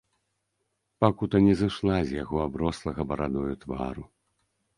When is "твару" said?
3.67-4.03